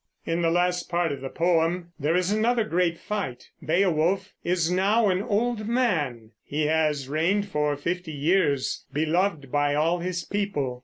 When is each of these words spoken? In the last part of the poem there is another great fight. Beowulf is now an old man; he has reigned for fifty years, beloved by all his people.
In 0.25 0.41
the 0.41 0.49
last 0.49 0.89
part 0.89 1.11
of 1.11 1.21
the 1.21 1.29
poem 1.29 1.91
there 1.99 2.15
is 2.15 2.31
another 2.31 2.63
great 2.63 2.97
fight. 2.97 3.49
Beowulf 3.63 4.33
is 4.43 4.71
now 4.71 5.09
an 5.09 5.21
old 5.21 5.67
man; 5.67 6.31
he 6.43 6.65
has 6.65 7.07
reigned 7.07 7.47
for 7.49 7.77
fifty 7.77 8.11
years, 8.11 8.83
beloved 8.91 9.51
by 9.51 9.75
all 9.75 9.99
his 9.99 10.23
people. 10.25 10.79